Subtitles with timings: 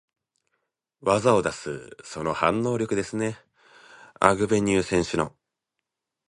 [1.03, 3.37] 技を出す、その反応力ですね、
[4.19, 5.35] アグベニュー選手の。